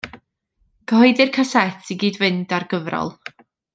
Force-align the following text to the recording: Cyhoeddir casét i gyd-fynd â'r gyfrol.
Cyhoeddir 0.91 1.29
casét 1.37 1.93
i 1.97 1.99
gyd-fynd 2.05 2.57
â'r 2.59 2.67
gyfrol. 2.75 3.15